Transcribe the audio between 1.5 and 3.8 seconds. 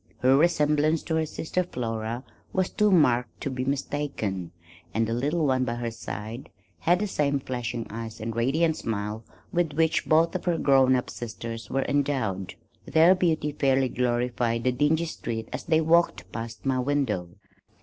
Flora was too marked to be